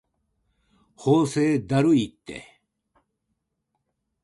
[0.97, 2.59] 法政だるいて